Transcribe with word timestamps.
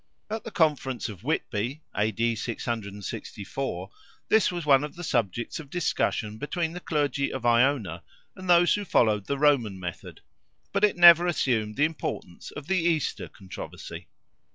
At 0.31 0.43
the 0.43 0.49
conference 0.49 1.09
of 1.09 1.23
Whitby 1.23 1.83
(A.D. 1.95 2.35
664) 2.35 3.91
this 4.29 4.51
was 4.51 4.65
one 4.65 4.83
of 4.83 4.95
the 4.95 5.03
subjects 5.03 5.59
of 5.59 5.69
discussion 5.69 6.39
between 6.39 6.73
the 6.73 6.79
clergy 6.79 7.31
of 7.31 7.45
Iona, 7.45 8.01
and 8.35 8.49
those 8.49 8.73
who 8.73 8.83
followed 8.83 9.27
the 9.27 9.37
Roman 9.37 9.79
method—but 9.79 10.83
it 10.83 10.97
never 10.97 11.27
assumed 11.27 11.75
the 11.75 11.85
importance 11.85 12.49
of 12.49 12.65
the 12.65 12.77
Easter 12.79 13.27
controversy. 13.27 14.07